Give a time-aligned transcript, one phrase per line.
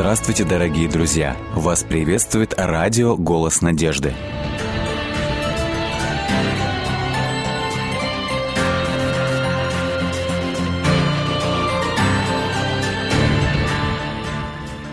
[0.00, 1.36] Здравствуйте, дорогие друзья!
[1.56, 4.14] Вас приветствует радио «Голос надежды».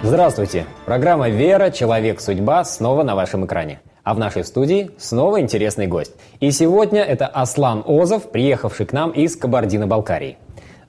[0.01, 0.65] Здравствуйте!
[0.87, 1.69] Программа «Вера.
[1.69, 2.19] Человек.
[2.19, 3.81] Судьба» снова на вашем экране.
[4.03, 6.15] А в нашей студии снова интересный гость.
[6.39, 10.39] И сегодня это Аслан Озов, приехавший к нам из Кабардино-Балкарии.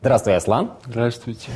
[0.00, 0.70] Здравствуй, Аслан.
[0.86, 1.50] Здравствуйте.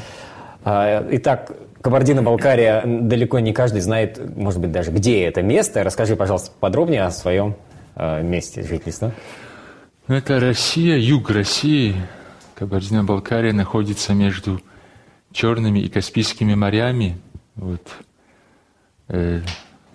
[0.63, 5.83] А, итак, Кабардино-Балкария далеко не каждый знает, может быть, даже где это место.
[5.83, 7.57] Расскажи, пожалуйста, подробнее о своем
[7.97, 9.13] а, месте жительства.
[10.07, 11.97] Это Россия, юг России.
[12.55, 14.61] Кабардино-Балкария находится между
[15.33, 17.17] Черными и Каспийскими морями.
[17.55, 17.87] Вот.
[19.09, 19.41] Э,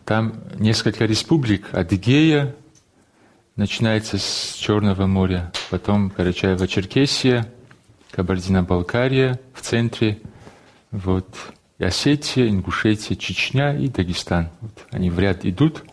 [0.05, 1.67] там несколько республик.
[1.73, 2.55] Адыгея
[3.55, 7.45] начинается с Черного моря, потом Карачаево-Черкесия,
[8.11, 10.20] Кабардино-Балкария в центре,
[10.92, 11.27] вот,
[11.80, 14.50] Осетия, Ингушетия, Чечня и Дагестан.
[14.62, 15.84] Вот, они в ряд идут.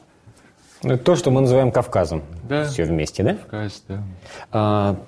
[0.85, 2.23] Ну, то, что мы называем Кавказом.
[2.49, 2.67] Да.
[2.67, 3.35] Все вместе, да?
[3.35, 4.03] Кавказ, да.
[4.51, 5.01] А,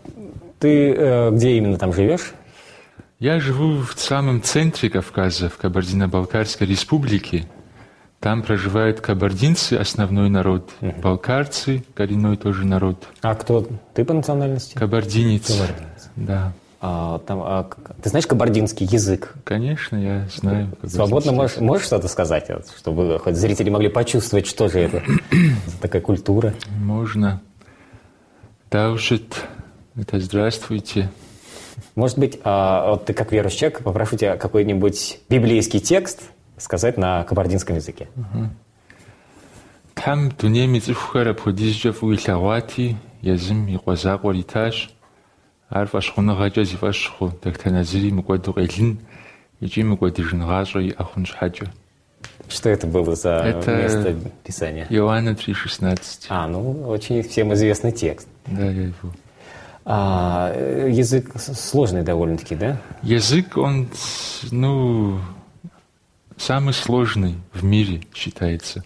[0.59, 2.35] ты э, где именно там живешь?
[3.19, 7.47] Я живу в самом центре Кавказа, в Кабардино-Балкарской республике.
[8.21, 10.93] Там проживают кабардинцы, основной народ, угу.
[11.01, 13.07] балкарцы, коренной тоже народ.
[13.21, 14.75] А кто ты по национальности?
[14.75, 15.47] Кабардинец.
[15.47, 16.11] Кабардинец.
[16.17, 16.53] Да.
[16.87, 17.67] А, там, а,
[18.03, 19.33] ты знаешь кабардинский язык?
[19.45, 20.71] Конечно, я знаю.
[20.87, 25.03] Свободно можешь, можешь что-то сказать, чтобы хоть зрители могли почувствовать, что же это
[25.67, 26.53] за такая культура?
[26.79, 27.41] Можно.
[28.71, 29.13] Уж
[29.97, 31.11] это здравствуйте.
[31.95, 36.21] Может быть, а, вот ты как верующий человек, попрошу тебя какой-нибудь библейский текст
[36.59, 38.09] сказать на кабардинском языке.
[39.95, 43.79] Там ицӀыхухэр апхуэдизкӀэ фӀыуи илъэгъуати, езым и
[44.43, 44.91] итащ.
[45.71, 48.99] Ар фӀэщхъуныгъэкӀэ зифӀэщ хъу доктор Назири мыкӀуэду къелын
[49.61, 51.69] икӀи мыкӀуэдыжын гъащӀэ иӀэ хъун щхьэкӀэ.
[52.49, 54.15] Что это было за это место
[54.45, 54.87] писания?
[54.91, 56.27] Иоанна 3,16.
[56.29, 58.29] А, ну, очень всем известный текст.
[58.47, 59.11] Да, я его.
[59.87, 62.81] А, язык сложный довольно-таки, да?
[63.03, 63.89] Язык, он,
[64.51, 65.19] ну,
[66.37, 68.85] самый сложный в мире считается.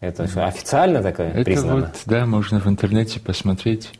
[0.00, 1.74] Это что, официально такое Это признано?
[1.82, 3.92] вот, да, можно в интернете посмотреть.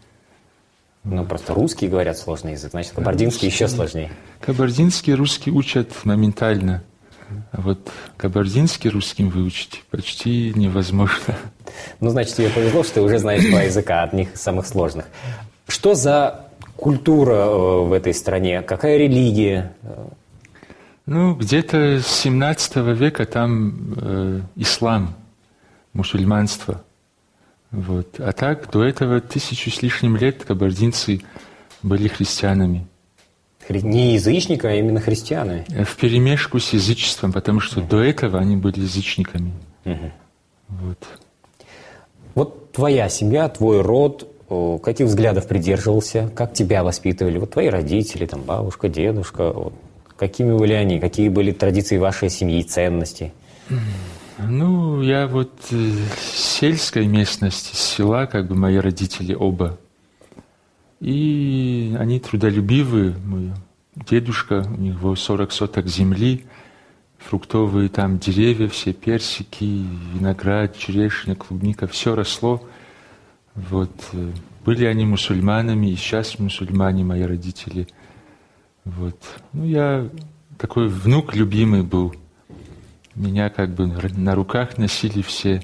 [1.04, 4.10] Ну, просто русский говорят сложный язык, значит, кабардинский еще сложнее.
[4.40, 6.84] Кабардинский русский учат моментально.
[7.50, 11.36] А вот кабардинский русским выучить почти невозможно.
[12.00, 15.06] Ну, значит, тебе повезло, что ты уже знаешь два языка, одних самых сложных.
[15.66, 18.60] Что за культура э, в этой стране?
[18.60, 19.72] Какая религия?
[21.06, 25.14] Ну, где-то с 17 века там э, ислам,
[25.94, 26.82] мусульманство.
[27.72, 28.20] Вот.
[28.20, 31.22] А так, до этого тысячу с лишним лет кабардинцы
[31.82, 32.86] были христианами.
[33.68, 35.64] Не язычника, а именно христианы.
[35.68, 37.88] В перемешку с язычеством, потому что uh-huh.
[37.88, 39.52] до этого они были язычниками.
[39.84, 40.10] Uh-huh.
[40.68, 40.98] Вот.
[42.34, 44.28] Вот твоя семья, твой род,
[44.82, 49.74] каких взглядов придерживался, как тебя воспитывали, вот твои родители, там бабушка, дедушка, вот,
[50.16, 53.32] какими были они, какие были традиции вашей семьи, ценности?
[54.38, 59.78] Ну, я вот э, сельской местности, с села, как бы мои родители оба.
[61.00, 63.14] И они трудолюбивые.
[63.24, 63.52] Мой
[63.94, 66.44] дедушка, у него 40 соток земли,
[67.18, 69.84] фруктовые там деревья, все персики,
[70.14, 72.62] виноград, черешня, клубника, все росло.
[73.54, 73.92] Вот.
[74.64, 77.86] Были они мусульманами, и сейчас мусульмане, мои родители.
[78.84, 79.18] Вот.
[79.52, 80.08] Ну, я
[80.56, 82.14] такой внук любимый был.
[83.14, 85.62] Меня как бы на руках носили все.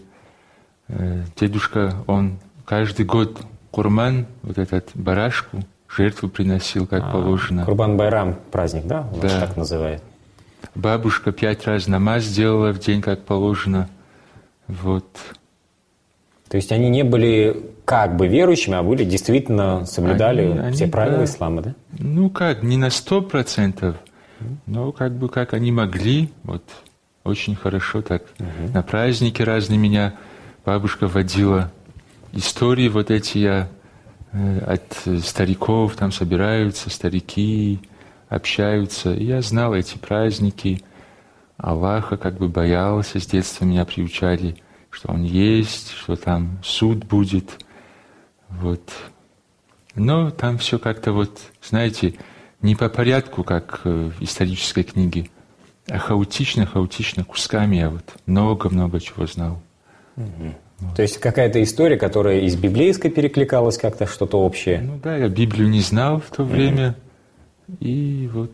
[1.36, 7.64] Дедушка, он каждый год курман, вот этот барашку, жертву приносил, как а, положено.
[7.64, 9.09] Курбан Байрам праздник, да?
[9.12, 9.41] У да.
[9.41, 10.03] так называют.
[10.75, 13.88] Бабушка пять раз намаз сделала в день, как положено.
[14.66, 15.06] Вот.
[16.48, 20.92] То есть они не были как бы верующими, а были действительно соблюдали они, все они,
[20.92, 21.24] правила да.
[21.24, 21.74] ислама, да?
[21.98, 23.97] Ну как, не на сто процентов,
[24.66, 26.62] но как бы как они могли, вот
[27.24, 28.22] очень хорошо так.
[28.38, 28.72] Угу.
[28.74, 30.15] На праздники разные меня
[30.65, 31.72] бабушка водила.
[32.32, 33.68] Истории вот эти я
[34.32, 37.80] э, от стариков, там собираются старики,
[38.28, 39.12] общаются.
[39.12, 40.82] И я знал эти праздники.
[41.56, 44.56] Аллаха как бы боялся, с детства меня приучали,
[44.91, 47.59] что Он есть, что там суд будет.
[48.48, 48.92] Вот.
[49.94, 52.14] Но там все как-то вот, знаете,
[52.62, 55.30] не по порядку, как в исторической книге,
[55.90, 59.60] хаотично, хаотично, кусками я вот много-много чего знал.
[60.16, 60.54] Угу.
[60.80, 60.96] Вот.
[60.96, 64.80] То есть какая-то история, которая из библейской перекликалась как-то, что-то общее?
[64.80, 66.94] Ну да, я Библию не знал в то время.
[67.80, 68.52] И вот.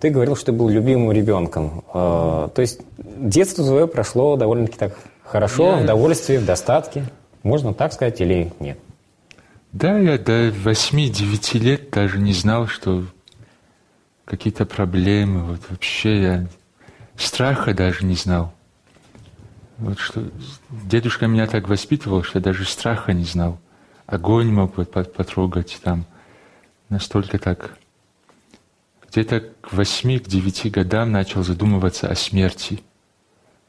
[0.00, 1.84] Ты говорил, что ты был любимым ребенком.
[1.92, 5.82] Э, то есть детство твое прошло довольно-таки так хорошо, я...
[5.82, 7.04] в довольстве, в достатке.
[7.42, 8.78] Можно так сказать или нет?
[9.72, 13.04] Да, я до 8-9 лет даже не знал, что
[14.28, 15.44] какие-то проблемы.
[15.44, 16.48] Вот вообще я
[17.16, 18.52] страха даже не знал.
[19.78, 20.28] Вот что
[20.70, 23.58] дедушка меня так воспитывал, что я даже страха не знал.
[24.06, 26.04] Огонь мог потрогать там.
[26.90, 27.76] Настолько так.
[29.08, 32.82] Где-то к восьми, к девяти годам начал задумываться о смерти.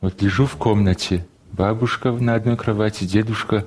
[0.01, 3.65] Вот лежу в комнате, бабушка на одной кровати, дедушка,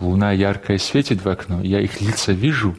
[0.00, 2.76] луна яркая светит в окно, я их лица вижу,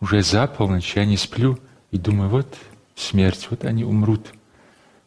[0.00, 1.58] уже за полночь, я не сплю,
[1.94, 2.56] и думаю, вот
[2.96, 4.26] смерть, вот они умрут.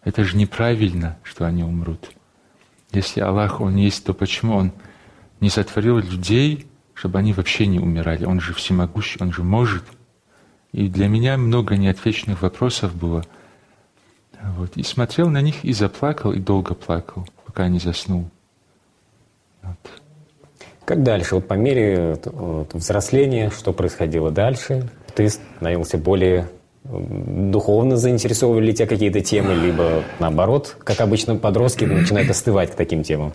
[0.06, 2.12] Это же неправильно, что они умрут.
[2.94, 4.72] Если Аллах, Он есть, то почему Он
[5.42, 8.24] не сотворил людей, чтобы они вообще не умирали?
[8.24, 9.84] Он же всемогущий, Он же может.
[10.72, 13.26] И для меня много неотвеченных вопросов было.
[14.42, 14.78] Вот.
[14.78, 18.30] И смотрел на них и заплакал, и долго плакал, пока не заснул.
[19.62, 19.78] Вот.
[20.86, 21.36] Как дальше?
[21.36, 24.90] Вот по мере вот, взросления, что происходило дальше?
[25.16, 26.48] Ты становился более
[26.90, 33.34] духовно заинтересовывали тебя какие-то темы, либо наоборот, как обычно подростки начинают остывать к таким темам?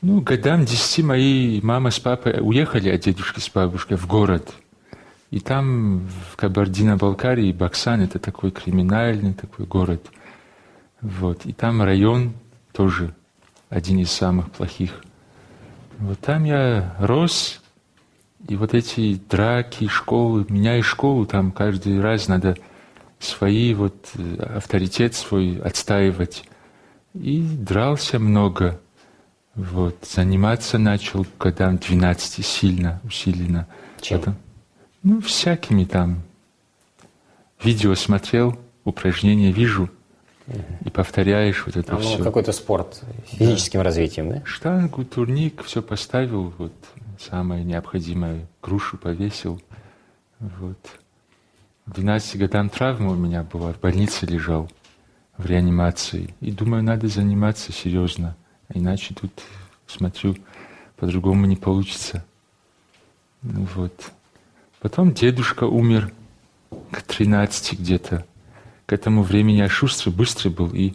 [0.00, 4.52] Ну, годам десяти мои мама с папой уехали от дедушки с бабушкой в город.
[5.30, 10.04] И там, в Кабардино-Балкарии, Баксан, это такой криминальный такой город.
[11.00, 11.46] Вот.
[11.46, 12.34] И там район
[12.72, 13.14] тоже
[13.70, 15.02] один из самых плохих.
[15.98, 17.61] Вот там я рос,
[18.48, 22.56] и вот эти драки, школы, меня и школу там каждый раз надо
[23.20, 26.44] свои вот э, авторитет свой отстаивать.
[27.14, 28.80] И дрался много.
[29.54, 29.96] Вот.
[30.02, 33.68] Заниматься начал годам 12 сильно, усиленно.
[34.00, 34.18] Чем?
[34.18, 34.36] Потом,
[35.02, 36.22] ну, всякими там.
[37.62, 39.88] Видео смотрел, упражнения вижу.
[40.84, 42.22] И повторяешь вот это а, ну, все.
[42.22, 43.84] Какой-то спорт физическим да.
[43.84, 44.42] развитием, да?
[44.44, 46.72] Штангу, турник, все поставил, вот
[47.22, 49.60] самое необходимое, грушу повесил.
[50.40, 50.78] Вот.
[51.86, 54.70] В 12 годам травма у меня была, в больнице лежал,
[55.36, 56.34] в реанимации.
[56.40, 58.36] И думаю, надо заниматься серьезно,
[58.72, 59.32] иначе тут,
[59.86, 60.36] смотрю,
[60.96, 62.24] по-другому не получится.
[63.42, 64.12] Ну вот.
[64.80, 66.12] Потом дедушка умер
[66.90, 68.26] к 13 где-то.
[68.86, 70.94] К этому времени я шустрый, быстрый был, и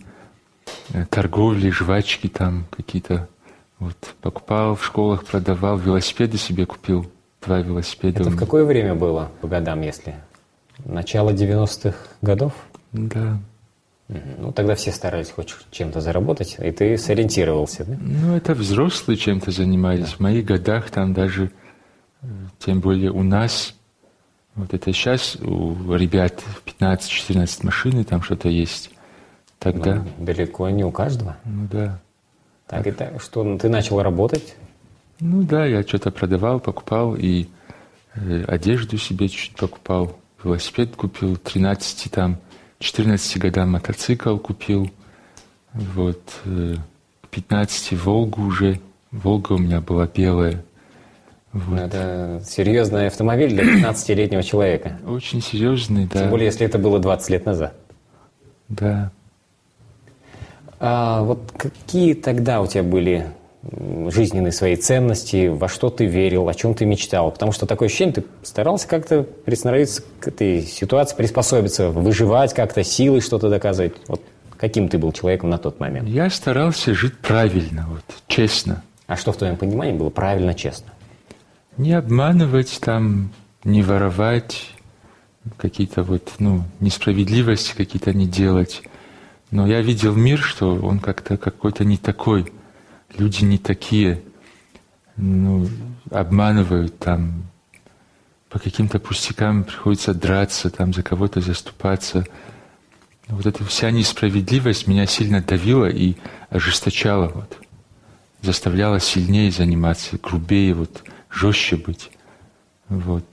[0.90, 3.30] э, торговли, жвачки там какие-то
[3.80, 7.10] вот, покупал в школах, продавал, велосипеды себе купил,
[7.46, 8.22] два велосипеда.
[8.22, 10.16] Это в какое время было, по годам, если?
[10.84, 12.54] Начало 90-х годов?
[12.92, 13.40] Да.
[14.08, 17.98] Ну, тогда все старались хоть чем-то заработать, и ты сориентировался, да?
[18.00, 20.12] Ну, это взрослые чем-то занимались.
[20.12, 20.16] Да.
[20.16, 21.52] В моих годах там даже,
[22.22, 22.28] э,
[22.60, 23.76] тем более у нас,
[24.56, 26.42] вот это сейчас у ребят
[26.80, 28.92] 15-14 машины, там что-то есть.
[29.60, 29.96] Тогда...
[29.96, 31.36] Ну, далеко не у каждого.
[31.44, 32.00] Ну да.
[32.68, 34.56] Так, и так, что ну, ты начал работать?
[35.20, 37.48] Ну да, я что-то продавал, покупал и
[38.16, 42.38] э, одежду себе чуть-чуть покупал, велосипед купил, 13 там,
[42.80, 44.92] 14 годам мотоцикл купил,
[45.74, 46.76] вот, э,
[47.22, 48.80] к 15 Волгу уже,
[49.12, 50.64] Волга у меня была белая.
[51.54, 51.80] Вот.
[51.80, 55.00] Это серьезный автомобиль для 15-летнего человека.
[55.08, 56.22] Очень серьезный, да.
[56.22, 57.74] Тем более, если это было 20 лет назад.
[58.68, 59.12] Да.
[60.80, 63.28] А вот какие тогда у тебя были
[64.10, 67.32] жизненные свои ценности, во что ты верил, о чем ты мечтал?
[67.32, 73.22] Потому что такое ощущение, ты старался как-то приноровиться к этой ситуации, приспособиться, выживать как-то, силой
[73.22, 73.94] что-то доказывать.
[74.08, 74.22] Вот
[74.58, 76.08] каким ты был человеком на тот момент?
[76.08, 78.84] Я старался жить правильно, вот, честно.
[79.08, 80.94] А что в твоем понимании было правильно, честно?
[81.78, 83.32] Не обманывать там,
[83.64, 84.72] не воровать,
[85.58, 88.84] какие-то вот, ну, несправедливости какие-то не делать.
[89.52, 92.52] Но я видел мир, что он как-то какой-то не такой.
[93.18, 94.22] Люди не такие.
[95.16, 95.70] Ну,
[96.12, 97.44] обманывают там.
[98.50, 102.26] По каким-то пустякам приходится драться, там за кого-то заступаться.
[103.28, 106.16] Вот эта вся несправедливость меня сильно давила и
[106.50, 107.28] ожесточала.
[107.28, 107.58] Вот.
[108.42, 112.12] Заставляла сильнее заниматься, грубее, вот, жестче быть.
[112.88, 113.26] Вот.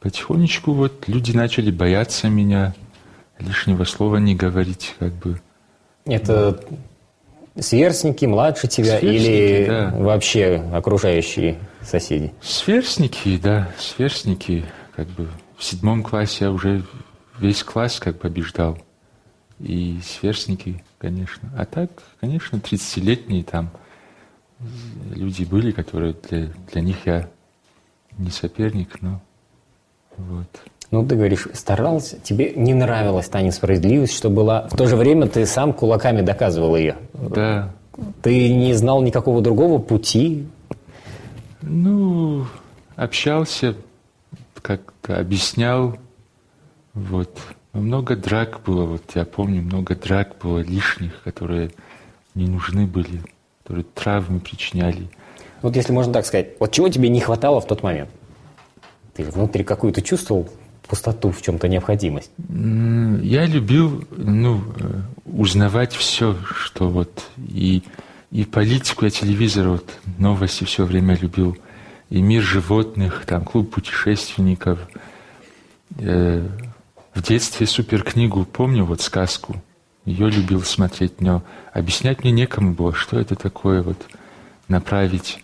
[0.00, 2.74] Потихонечку вот люди начали бояться меня,
[3.38, 5.40] лишнего слова не говорить, как бы.
[6.04, 6.60] Это
[7.58, 9.90] сверстники младше тебя сверстники, или да.
[9.96, 12.32] вообще окружающие соседи?
[12.40, 14.64] Сверстники, да, сверстники.
[14.94, 16.84] Как бы в седьмом классе я уже
[17.38, 18.78] весь класс как побеждал.
[19.58, 21.50] И сверстники, конечно.
[21.56, 21.90] А так,
[22.20, 23.70] конечно, 30-летние там
[25.14, 27.28] люди были, которые для, для них я
[28.18, 29.20] не соперник, но
[30.16, 30.48] Вот.
[30.90, 34.68] Ну, ты говоришь, старался, тебе не нравилась та несправедливость, что была.
[34.68, 36.96] В то же время ты сам кулаками доказывал ее.
[37.12, 37.70] Да.
[38.22, 40.46] Ты не знал никакого другого пути?
[41.62, 42.46] Ну,
[42.94, 43.74] общался,
[44.62, 45.96] как-то объяснял.
[46.94, 47.30] Вот.
[47.72, 51.70] Много драк было, вот я помню, много драк было лишних, которые
[52.34, 53.20] не нужны были,
[53.62, 55.08] которые травмы причиняли.
[55.62, 58.10] Вот если можно так сказать, вот чего тебе не хватало в тот момент?
[59.14, 60.48] Ты внутри какую-то чувствовал
[60.86, 62.30] пустоту, в чем-то необходимость?
[62.48, 67.82] Я любил ну, э, узнавать все, что вот и,
[68.30, 71.56] и политику, и телевизор, вот, новости все время любил,
[72.10, 74.78] и мир животных, там, клуб путешественников.
[75.98, 76.46] Э,
[77.14, 79.62] в детстве суперкнигу, помню, вот сказку,
[80.04, 84.06] ее любил смотреть, но объяснять мне некому было, что это такое, вот,
[84.68, 85.42] направить.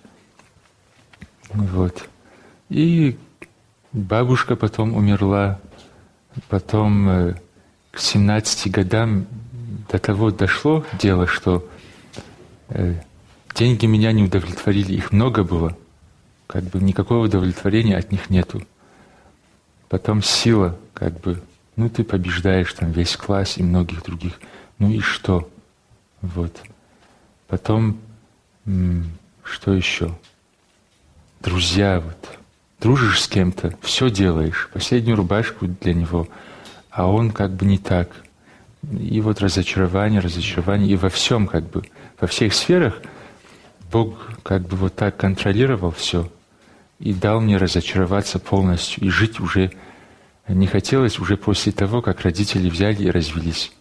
[1.53, 2.09] Вот.
[2.69, 3.19] И
[3.93, 5.61] Бабушка потом умерла,
[6.49, 7.35] потом э,
[7.91, 9.27] к 17 годам
[9.91, 11.69] до того дошло дело, что
[12.71, 12.95] э,
[13.55, 15.77] деньги меня не удовлетворили, их много было,
[16.47, 18.63] как бы никакого удовлетворения от них нету.
[19.91, 21.43] Потом сила, как бы,
[21.77, 24.41] ну ты побеждаешь там весь класс и многих других,
[24.79, 25.51] ну и что?
[26.23, 26.63] Вот.
[27.47, 27.99] Потом,
[29.45, 30.17] что еще?
[31.41, 32.42] Друзья, вот
[32.83, 36.29] дружишь с кем-то, все делаешь, последнюю рубашку для него,
[36.91, 38.11] а он как бы не так.
[38.99, 41.85] И вот разочарование, разочарование, и во всем как бы,
[42.21, 43.01] во всех сферах
[43.93, 46.29] Бог как бы вот так контролировал все
[46.99, 49.71] и дал мне разочароваться полностью, и жить уже
[50.49, 53.73] не хотелось уже после того, как родители взяли и развелись.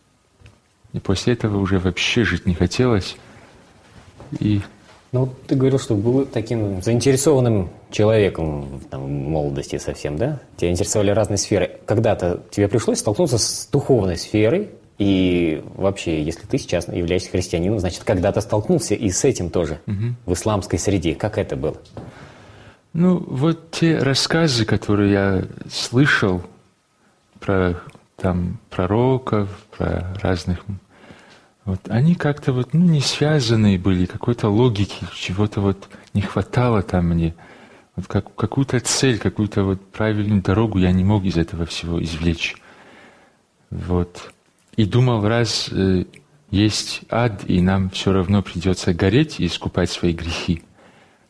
[0.94, 3.16] И после этого уже вообще жить не хотелось.
[4.40, 4.62] И
[5.12, 10.40] ну, ты говорил, что был таким заинтересованным человеком там, в молодости совсем, да?
[10.56, 11.80] Тебя интересовали разные сферы.
[11.86, 18.04] Когда-то тебе пришлось столкнуться с духовной сферой, и вообще, если ты сейчас являешься христианином, значит,
[18.04, 20.16] когда-то столкнулся и с этим тоже, угу.
[20.26, 21.16] в исламской среде.
[21.16, 21.76] Как это было?
[22.94, 26.42] Ну, вот те рассказы, которые я слышал
[27.40, 27.82] про
[28.16, 30.64] там пророков, про разных
[31.64, 37.10] вот, они как-то вот, ну, не связанные были, какой-то логики, чего-то вот не хватало там
[37.10, 37.36] мне.
[37.96, 42.56] Вот как, какую-то цель, какую-то вот правильную дорогу я не мог из этого всего извлечь.
[43.70, 44.34] Вот.
[44.76, 46.06] И думал, раз э,
[46.50, 50.64] есть ад, и нам все равно придется гореть и искупать свои грехи,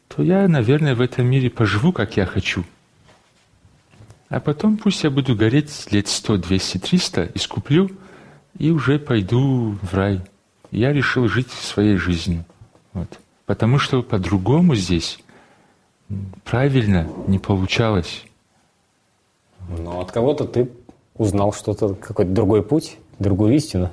[0.08, 2.64] то я, наверное, в этом мире поживу, как я хочу.
[4.30, 7.92] А потом пусть я буду гореть лет сто, двести, триста, искуплю–
[8.58, 10.22] и уже пойду в рай.
[10.72, 12.46] Я решил жить своей жизнью.
[12.94, 13.20] Вот.
[13.46, 15.20] Потому что по-другому здесь
[16.44, 18.24] правильно не получалось.
[19.70, 20.70] Но от кого-то ты
[21.16, 23.92] узнал что-то, какой-то другой путь, другую истину.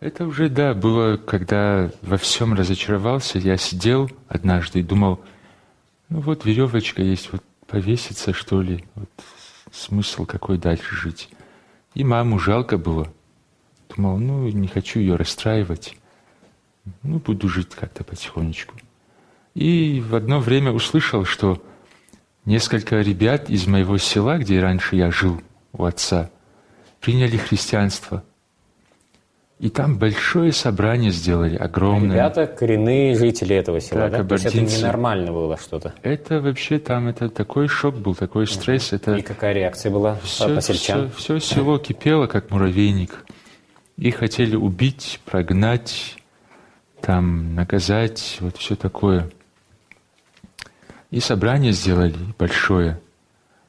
[0.00, 5.20] Это уже, да, было, когда во всем разочаровался, я сидел однажды и думал,
[6.08, 9.08] ну вот веревочка есть, вот повеситься, что ли, вот
[9.72, 11.30] смысл какой дальше жить.
[11.94, 13.08] И маму жалко было–
[13.96, 15.96] Думал, ну, не хочу ее расстраивать.
[17.02, 18.74] Ну, буду жить как-то потихонечку.
[19.54, 21.62] И в одно время услышал, что
[22.44, 25.40] несколько ребят из моего села, где раньше я жил
[25.72, 26.30] у отца,
[27.00, 28.24] приняли христианство.
[29.60, 32.16] И там большое собрание сделали, огромное.
[32.16, 34.22] Ребята коренные жители этого села, да?
[34.22, 34.28] да?
[34.28, 35.94] То есть это ненормально было что-то?
[36.02, 38.88] Это вообще там, это такой шок был, такой стресс.
[38.88, 38.96] Угу.
[38.96, 39.14] Это...
[39.14, 41.10] И какая реакция была все, посельчан?
[41.16, 43.24] Все, все село кипело, как муравейник.
[43.96, 46.16] И хотели убить, прогнать,
[47.00, 49.30] там, наказать, вот все такое.
[51.10, 53.00] И собрание сделали большое.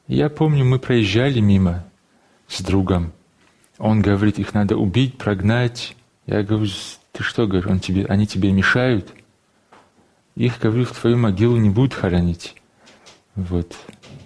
[0.08, 1.84] Я помню, мы проезжали мимо
[2.48, 3.12] с другом.
[3.78, 5.96] Он говорит, их надо убить, прогнать.
[6.26, 6.70] Я говорю,
[7.12, 9.12] ты что, говорю, он тебе, они тебе мешают?
[10.34, 12.56] Их, говорю, в твою могилу не будут хоронить.
[13.34, 13.76] Вот.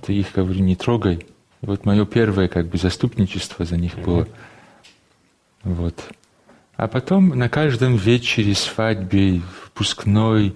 [0.02, 1.26] Ты их, говорю, не трогай.
[1.62, 4.26] И вот мое первое как бы заступничество за них было.
[5.62, 5.95] Вот.
[6.76, 10.55] А потом на каждом вечере, свадьбе, впускной,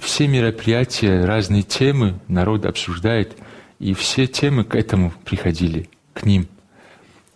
[0.00, 3.36] все мероприятия, разные темы народ обсуждает,
[3.78, 6.46] и все темы к этому приходили, к ним.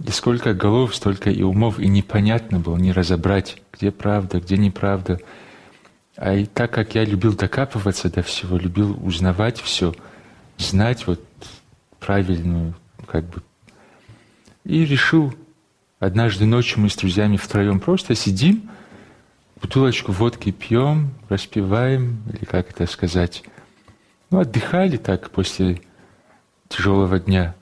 [0.04, 5.18] И сколько голов, столько и умов, и непонятно было не разобрать, где правда, где неправда.
[6.16, 9.94] А и так как я любил докапываться до всего, любил узнавать все,
[10.58, 11.20] знать вот
[11.98, 12.74] правильную,
[13.06, 13.42] как бы,
[14.64, 15.34] и решил
[15.98, 18.68] Однажды ночью мы с друзьями втроем просто сидим,
[19.60, 23.42] бутылочку водки пьем, распиваем, или как это сказать.
[24.30, 25.80] Ну, отдыхали так после
[26.68, 27.54] тяжелого дня.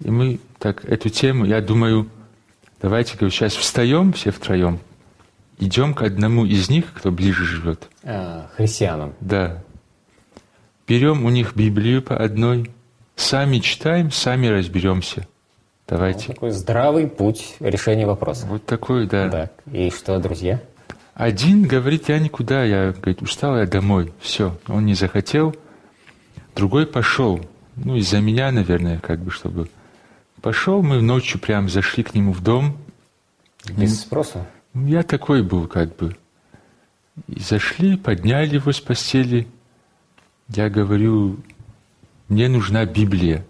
[0.00, 2.08] И мы так эту тему, я думаю,
[2.82, 4.80] давайте говорю, сейчас встаем все втроем,
[5.60, 7.88] идем к одному из них, кто ближе живет.
[8.02, 9.14] А, христианам.
[9.20, 9.62] Да.
[10.88, 12.72] Берем у них Библию по одной,
[13.14, 15.28] сами читаем, сами разберемся.
[15.88, 16.28] Давайте.
[16.28, 18.46] Ну, такой здравый путь решения вопроса.
[18.46, 19.30] Вот такой, да.
[19.30, 20.60] Так, и что, друзья?
[21.14, 24.12] Один говорит, я никуда, я говорит, устал, я домой.
[24.20, 25.56] Все, он не захотел.
[26.54, 27.40] Другой пошел.
[27.74, 29.68] Ну, из-за меня, наверное, как бы, чтобы...
[30.42, 32.76] Пошел, мы ночью прям зашли к нему в дом.
[33.76, 34.46] Без спроса?
[34.74, 36.16] Ну, Я такой был, как бы.
[37.26, 39.48] И зашли, подняли его с постели.
[40.48, 41.38] Я говорю,
[42.28, 43.44] мне нужна Библия.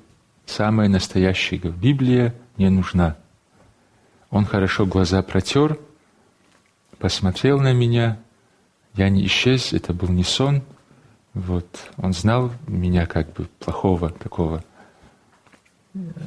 [0.48, 1.58] Самая настоящая.
[1.58, 3.16] Библия мне нужна.
[4.30, 5.78] Он хорошо глаза протер,
[6.98, 8.18] посмотрел на меня.
[8.94, 10.62] Я не исчез, это был не сон.
[11.34, 11.66] Вот.
[11.98, 14.64] Он знал меня как бы плохого такого.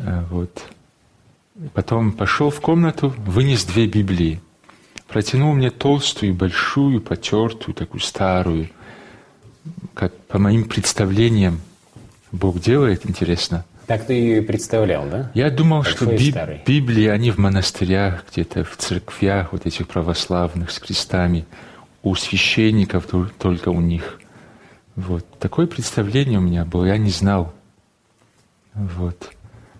[0.06, 0.66] А, Вот.
[1.74, 4.40] Потом пошел в комнату, вынес две Библии.
[5.08, 8.70] Протянул мне толстую, большую, потертую, такую старую.
[9.96, 11.60] Как по моим представлениям
[12.32, 13.66] Бог делает, интересно.
[13.88, 15.32] Так ты и представлял, да?
[15.34, 16.62] Я думал, Большой что Биб- старый.
[16.66, 21.46] Библии, они в монастырях, где-то в церквях, вот этих православных с крестами,
[22.04, 24.20] у священников тол- только у них.
[24.96, 25.26] Вот.
[25.40, 27.54] Такое представление у меня было, я не знал.
[28.74, 29.32] Вот.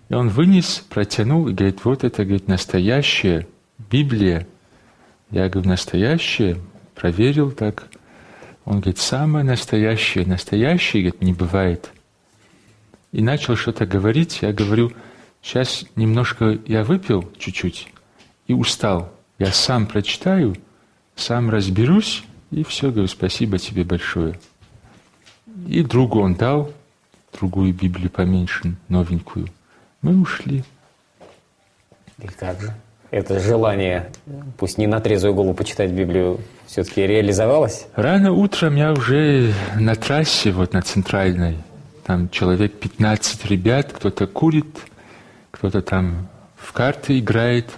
[0.08, 3.46] И он вынес, протянул и говорит, вот это, говорит, настоящая
[3.90, 4.46] Библия.
[5.30, 6.58] Я говорю, настоящая?
[6.94, 7.84] Проверил так.
[8.64, 10.26] Он говорит, самое настоящее.
[10.26, 11.90] Настоящее, говорит, не бывает
[13.12, 14.40] и начал что-то говорить.
[14.42, 14.92] Я говорю,
[15.40, 17.88] сейчас немножко я выпил чуть-чуть
[18.46, 19.12] и устал.
[19.38, 20.56] Я сам прочитаю,
[21.14, 24.38] сам разберусь, и все, говорю, спасибо тебе большое.
[25.66, 26.72] И другу он дал,
[27.38, 29.48] другую Библию поменьше, новенькую.
[30.00, 30.64] Мы ушли.
[32.18, 32.74] И как же?
[33.10, 34.10] Это желание,
[34.56, 37.86] пусть не на трезвую голову почитать Библию, все-таки реализовалось?
[37.94, 41.58] Рано утром я уже на трассе, вот на центральной,
[42.04, 44.66] там человек 15 ребят, кто-то курит,
[45.50, 47.70] кто-то там в карты играет,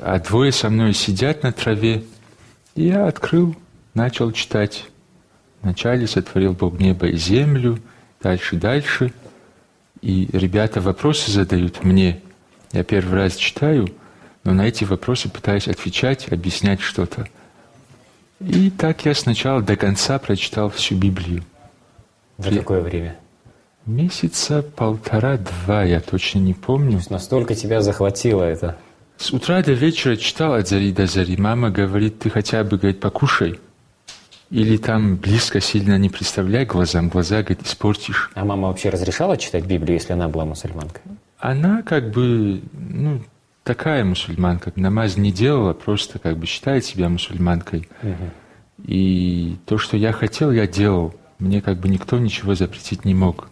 [0.00, 2.04] а двое со мной сидят на траве.
[2.74, 3.56] И я открыл,
[3.94, 4.86] начал читать.
[5.60, 7.78] Вначале сотворил Бог небо и землю,
[8.20, 9.12] дальше, дальше.
[10.00, 12.20] И ребята вопросы задают мне.
[12.72, 13.88] Я первый раз читаю,
[14.44, 17.28] но на эти вопросы пытаюсь отвечать, объяснять что-то.
[18.40, 21.44] И так я сначала до конца прочитал всю Библию.
[22.38, 23.16] За какое время?
[23.86, 26.92] Месяца полтора-два, я точно не помню.
[26.92, 28.76] То есть настолько тебя захватило это.
[29.16, 31.36] С утра до вечера читал от зари до зари.
[31.36, 33.58] Мама говорит, ты хотя бы, говорит, покушай.
[34.50, 37.08] Или там близко сильно не представляй глазам.
[37.08, 38.30] Глаза, говорит, испортишь.
[38.34, 41.02] А мама вообще разрешала читать Библию, если она была мусульманкой?
[41.38, 43.22] Она как бы, ну,
[43.64, 44.72] такая мусульманка.
[44.76, 47.88] Намаз не делала, просто как бы считает себя мусульманкой.
[48.84, 51.14] И то, что я хотел, я делал.
[51.38, 53.48] Мне как бы никто ничего запретить не мог.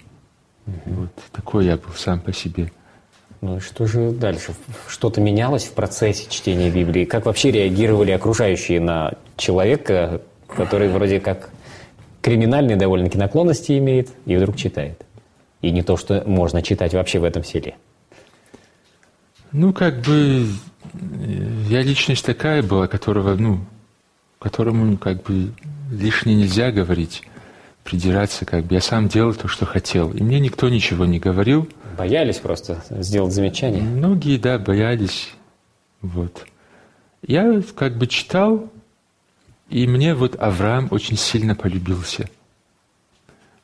[0.87, 2.71] Вот такой я был сам по себе.
[3.41, 4.55] Ну и что же дальше?
[4.89, 7.05] Что-то менялось в процессе чтения Библии?
[7.05, 11.51] Как вообще реагировали окружающие на человека, который вроде как
[12.21, 15.05] криминальные довольно-таки наклонности имеет и вдруг читает?
[15.63, 17.77] И не то, что можно читать вообще в этом селе.
[19.53, 20.47] Ну, как бы,
[20.93, 20.99] э,
[21.69, 23.61] я личность такая была, которого, ну,
[24.39, 25.53] которому, как бы,
[25.91, 27.23] лишнее нельзя говорить,
[27.91, 28.75] придираться, как бы.
[28.75, 30.13] Я сам делал то, что хотел.
[30.13, 31.69] И мне никто ничего не говорил.
[31.99, 33.83] Боялись просто сделать замечание.
[33.83, 35.31] Многие, да, боялись.
[36.01, 36.47] Вот.
[37.27, 38.71] Я как бы читал,
[39.69, 42.29] и мне вот Авраам очень сильно полюбился.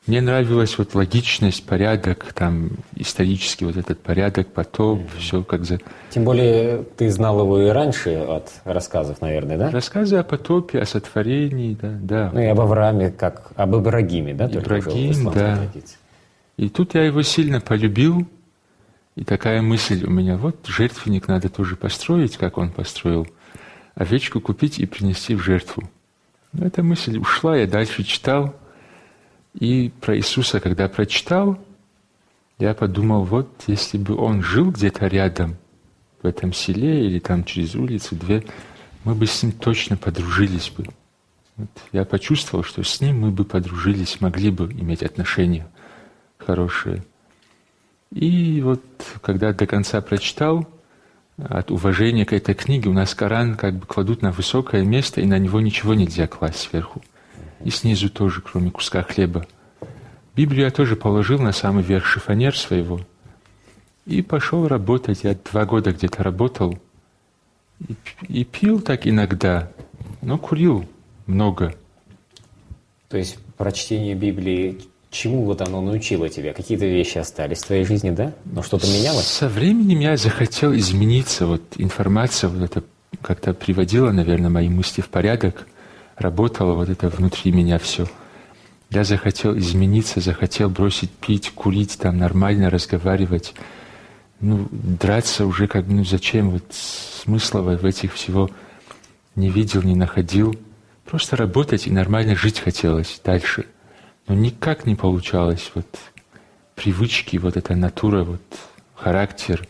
[0.07, 5.81] Мне нравилась вот логичность, порядок, там, исторический вот этот порядок, потоп, все как за...
[6.11, 9.71] Тем более ты знал его и раньше от рассказов, наверное, да?
[9.71, 12.31] Рассказы о потопе, о сотворении, да, да.
[12.33, 14.47] Ну и об Аврааме, как об Ибрагиме, да?
[14.47, 15.57] Ибрагим, да.
[15.57, 15.97] традиции.
[16.57, 18.29] И тут я его сильно полюбил,
[19.17, 23.27] и такая мысль у меня, вот жертвенник надо тоже построить, как он построил,
[23.97, 25.83] овечку купить и принести в жертву.
[26.53, 28.55] Но эта мысль ушла, я дальше читал,
[29.59, 31.59] и про Иисуса, когда прочитал,
[32.59, 35.57] я подумал, вот если бы он жил где-то рядом,
[36.23, 38.45] в этом селе или там через улицу, две,
[39.05, 40.87] мы бы с ним точно подружились бы.
[41.57, 45.67] Вот я почувствовал, что с ним мы бы подружились, могли бы иметь отношения
[46.39, 47.05] хорошие.
[48.13, 48.83] И вот
[49.23, 50.69] когда до конца прочитал,
[51.39, 55.27] от уважения к этой книге у нас Коран как бы кладут на высокое место, и
[55.27, 57.03] на него ничего нельзя класть сверху.
[57.65, 59.47] И снизу тоже, кроме куска хлеба.
[60.35, 63.01] Библию я тоже положил на самый верх шифонер своего
[64.05, 65.25] и пошел работать.
[65.25, 66.79] Я два года где-то работал
[67.81, 67.95] и,
[68.29, 69.71] и пил так иногда,
[70.23, 70.87] но курил
[71.27, 71.75] много.
[73.09, 74.79] То есть прочтение Библии
[75.17, 76.53] Чему вот оно научило тебя?
[76.53, 78.35] Какие-то вещи остались в твоей жизни, да?
[78.45, 79.25] Но что-то менялось?
[79.25, 81.47] Со временем я захотел измениться.
[81.47, 82.85] Вот информация вот это
[83.23, 85.67] как-то приводила, наверное, мои мысли в порядок.
[86.17, 88.07] Работало вот это внутри меня все.
[88.91, 93.55] Я захотел измениться, захотел бросить пить, курить, там нормально разговаривать.
[94.41, 96.51] Ну, драться уже как, ну зачем?
[96.51, 98.51] Вот смысла в этих всего
[99.35, 100.55] не видел, не находил.
[101.05, 103.67] Просто работать и нормально жить хотелось дальше–
[104.27, 105.71] но никак не получалось.
[105.75, 105.87] Вот
[106.75, 108.43] привычки, вот эта натура, вот
[108.95, 109.67] характер,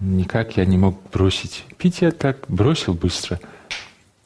[0.00, 1.64] никак я не мог бросить.
[1.76, 3.40] Пить я так бросил быстро.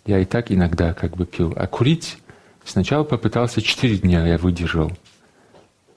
[0.08, 1.52] Я и так иногда как бы пил.
[1.54, 2.16] А курить
[2.64, 4.90] сначала попытался 4 дня, я выдержал.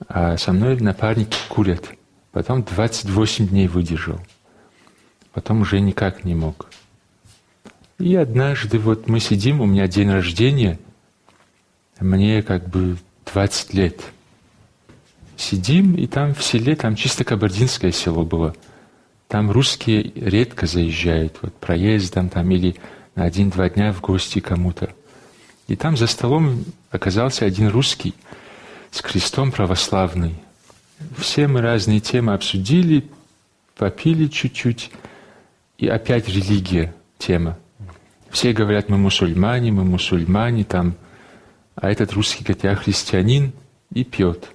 [0.05, 1.89] А со мной напарники курят.
[2.33, 4.19] Потом 28 дней выдержал.
[5.31, 6.67] Потом уже никак не мог.
[7.99, 10.77] И однажды вот мы сидим, у меня день рождения,
[12.01, 12.97] мне как бы
[13.31, 14.01] 20 лет.
[15.37, 18.57] Сидим, и там в селе, там чисто кабардинское село было.
[19.29, 22.75] Там русские редко заезжают, вот проездом там или
[23.15, 24.93] на один-два дня в гости кому-то.
[25.67, 28.13] И там за столом оказался один русский
[28.91, 30.35] с крестом православный.
[31.17, 33.09] Все мы разные темы обсудили,
[33.75, 34.91] попили чуть-чуть,
[35.77, 37.57] и опять религия тема.
[38.29, 40.95] Все говорят, мы мусульмане, мы мусульмане, там
[41.75, 43.53] а этот русский говорит, я христианин
[43.91, 44.49] и пьет.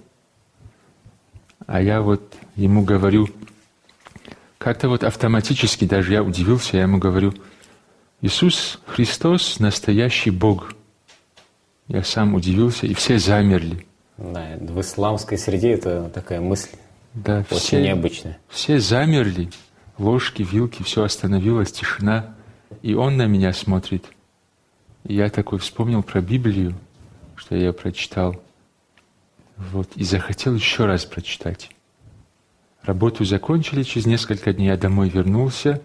[1.66, 3.28] А я вот ему говорю,
[4.58, 7.34] как-то вот автоматически даже я удивился, я ему говорю,
[8.22, 10.74] Иисус Христос– настоящий Бог.
[11.88, 13.86] Я сам удивился, и все замерли.
[14.16, 16.70] Да, в исламской среде это такая мысль
[17.14, 18.38] да, очень все, необычная.
[18.48, 19.50] Все замерли,
[19.98, 22.34] ложки, вилки, все остановилось, тишина.
[22.82, 24.06] И он на меня смотрит.
[25.04, 26.74] И я такой вспомнил про Библию
[27.36, 28.42] что я прочитал.
[29.56, 31.70] Вот, и захотел еще раз прочитать.
[32.82, 35.80] Работу закончили, через несколько дней я домой вернулся,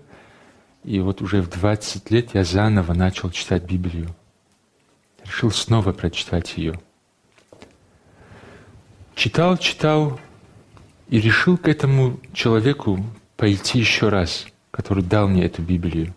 [0.84, 4.16] и вот уже в 20 лет я заново начал читать Библию.
[5.24, 6.80] Решил снова прочитать ее.
[9.16, 10.20] Читал, читал,
[11.10, 13.06] и решил к этому человеку
[13.38, 16.16] пойти еще раз, который дал мне эту Библию.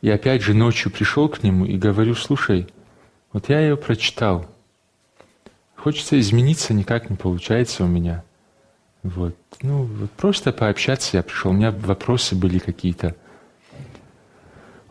[0.00, 2.68] И опять же ночью пришел к нему и говорю, слушай,
[3.32, 4.46] вот я ее прочитал.
[5.74, 8.24] Хочется измениться, никак не получается у меня.
[9.02, 9.36] Вот.
[9.62, 11.50] Ну, вот просто пообщаться я пришел.
[11.50, 13.14] У меня вопросы были какие-то.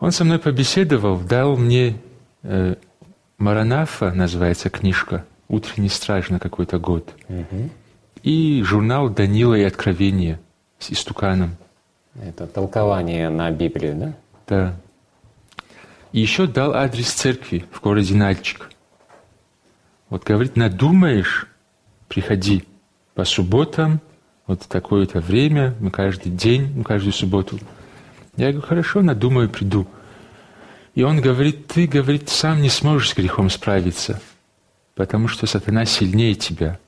[0.00, 1.96] Он со мной побеседовал, дал мне
[2.42, 2.76] э,
[3.38, 7.12] Маранафа, называется книжка, «Утренний страж» на какой-то год.
[7.28, 7.70] Угу.
[8.22, 10.40] И журнал «Данила и Откровение»
[10.78, 11.56] с истуканом.
[12.14, 14.14] Это толкование на Библию, да?
[14.46, 14.76] Да.
[16.12, 18.70] И еще дал адрес церкви в городе Нальчик.
[20.08, 21.48] Вот говорит, надумаешь,
[22.08, 22.64] приходи
[23.18, 24.00] по субботам,
[24.46, 27.58] вот такое-то время, мы каждый день, мы каждую субботу.
[28.36, 29.88] Я говорю, хорошо, надумаю, приду.
[30.94, 34.22] И он говорит, ты, говорит, сам не сможешь с грехом справиться,
[34.94, 36.78] потому что сатана сильнее тебя.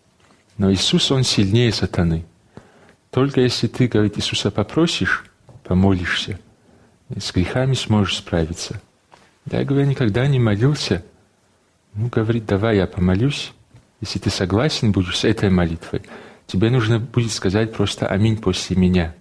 [0.56, 2.24] Но Иисус, Он сильнее сатаны.
[3.10, 5.24] Только если ты, говорит, Иисуса попросишь,
[5.64, 6.38] помолишься,
[7.08, 8.80] с грехами сможешь справиться.
[9.50, 11.04] Я говорю, я никогда не молился.
[11.92, 13.52] Ну, говорит, давай я помолюсь.
[14.00, 16.02] Если ты согласен будешь с этой молитвой,
[16.46, 19.14] тебе нужно будет сказать просто «Аминь» после меня.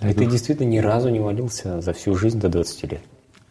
[0.00, 3.00] А ты действительно ни разу не молился за всю жизнь до 20 лет?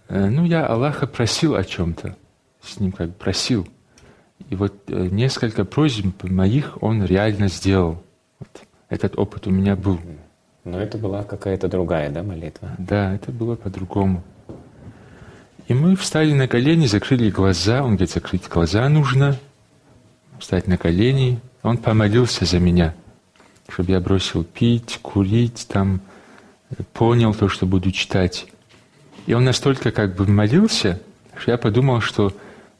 [0.07, 2.15] Э, ну, я Аллаха просил о чем-то.
[2.61, 3.67] С ним как бы просил.
[4.49, 8.03] И вот э, несколько просьб моих он реально сделал.
[8.39, 8.49] Вот
[8.89, 9.99] этот опыт у меня был.
[10.63, 12.69] Но это была какая-то другая, да, молитва?
[12.77, 14.23] Да, это было по-другому.
[15.67, 17.81] И мы встали на колени, закрыли глаза.
[17.81, 19.39] Он говорит, закрыть глаза нужно,
[20.39, 21.39] встать на колени.
[21.63, 22.93] Он помолился за меня,
[23.67, 26.01] чтобы я бросил пить, курить, там,
[26.93, 28.47] понял то, что буду читать.
[29.25, 31.01] И он настолько как бы молился,
[31.37, 32.33] что я подумал, что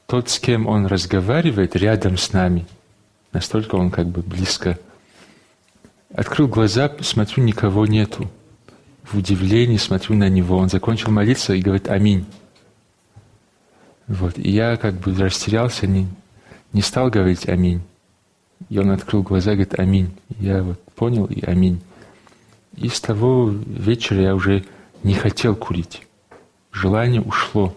[0.06, 2.68] тот, с кем он разговаривает, рядом с нами.
[3.34, 4.78] Настолько он как бы близко.
[6.13, 8.32] Открыл глаза, смотрю, никого нету.
[9.04, 10.58] В удивлении смотрю на него.
[10.58, 12.26] Он закончил молиться и говорит «Аминь».
[14.08, 14.38] Вот.
[14.38, 16.08] И я как бы растерялся, не,
[16.76, 17.82] не стал говорить «Аминь».
[18.68, 20.12] И он открыл глаза и говорит «Аминь».
[20.40, 21.82] Я вот понял и «Аминь».
[22.76, 24.66] И с того вечера я уже
[25.02, 26.02] не хотел курить.
[26.74, 27.74] Желание ушло.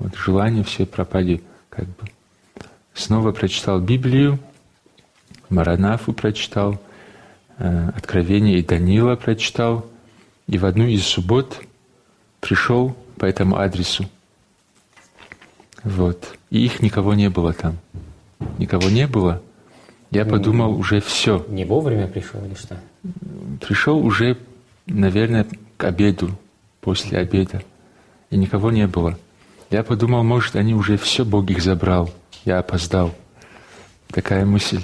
[0.00, 2.08] Вот желания все пропали как бы.
[2.92, 4.40] Снова прочитал Библию,
[5.48, 6.82] Маранафу прочитал,
[7.58, 9.86] э, Откровение и Данила прочитал.
[10.48, 11.60] И в одну из суббот
[12.40, 14.06] пришел по этому адресу.
[15.84, 16.36] Вот.
[16.50, 17.78] И их никого не было там.
[18.58, 19.42] Никого не было.
[20.10, 21.44] Я подумал, уже все.
[21.48, 22.80] Не вовремя пришел или что?
[23.60, 24.38] Пришел уже,
[24.86, 25.46] наверное,
[25.76, 26.30] к обеду,
[26.80, 27.62] после обеда.
[28.30, 29.18] И никого не было.
[29.70, 32.10] Я подумал, может, они уже все, Бог их забрал.
[32.44, 33.14] Я опоздал.
[34.08, 34.80] Такая мысль.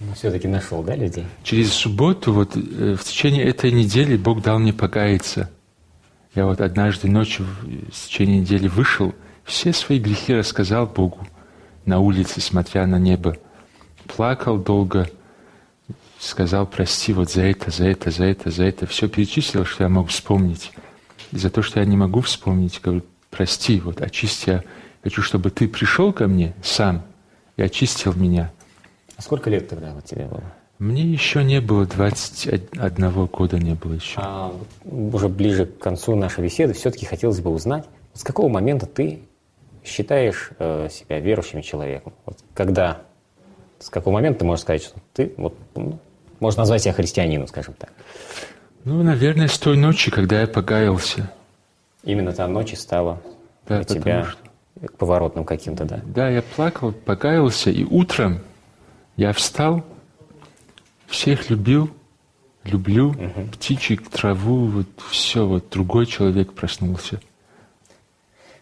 [0.00, 1.26] Ну, все-таки нашел, да, людей?
[1.42, 5.50] Через субботу, вот э, в течение этой недели Бог дал мне покаяться.
[6.34, 11.26] Я вот однажды ночью в течение недели вышел, все свои грехи рассказал Богу
[11.84, 13.36] на улице, смотря на небо.
[14.06, 15.08] Плакал долго,
[16.18, 18.86] сказал, прости вот за это, за это, за это, за это.
[18.86, 20.72] Все перечислил, что я мог вспомнить.
[21.32, 24.64] И за то, что я не могу вспомнить, говорю, прости, вот очисти, я
[25.02, 27.02] хочу, чтобы ты пришел ко мне сам
[27.56, 28.52] и очистил меня.
[29.16, 30.42] А сколько лет тогда вот тебе было?
[30.78, 34.14] Мне еще не было 21 года, не было еще.
[34.16, 34.52] А
[34.84, 39.20] уже ближе к концу нашей беседы все-таки хотелось бы узнать, с какого момента ты
[39.84, 42.12] считаешь э, себя верующим человеком?
[42.26, 43.02] Вот когда,
[43.78, 45.98] с какого момента ты можешь сказать, что ты, вот, ну,
[46.38, 47.92] можно назвать себя христианином, скажем так?
[48.84, 51.30] Ну, наверное, с той ночи, когда я покаялся.
[52.02, 53.20] Именно та ночь и стала
[53.66, 54.50] Да, для тебя потому
[54.98, 56.00] поворотным каким-то, да?
[56.04, 58.40] Да, я плакал, покаялся, и утром
[59.16, 59.84] я встал,
[61.06, 61.90] всех любил,
[62.64, 63.14] люблю,
[63.52, 67.20] птичек, траву, вот все, вот другой человек проснулся.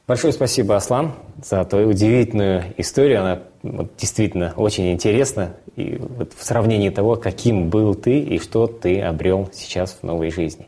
[0.09, 1.13] Большое спасибо, Аслан,
[1.45, 3.21] за твою удивительную историю.
[3.21, 5.51] Она вот, действительно очень интересна.
[5.77, 10.31] И вот в сравнении того, каким был ты и что ты обрел сейчас в новой
[10.31, 10.67] жизни.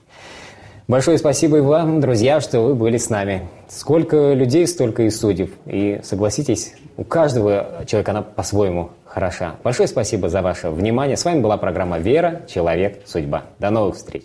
[0.89, 3.49] Большое спасибо и вам, друзья, что вы были с нами.
[3.67, 5.55] Сколько людей, столько и судеб.
[5.65, 9.55] И согласитесь, у каждого человека она по-своему хороша.
[9.65, 11.17] Большое спасибо за ваше внимание.
[11.17, 12.43] С вами была программа «Вера.
[12.47, 13.01] Человек.
[13.07, 13.45] Судьба».
[13.59, 14.25] До новых встреч.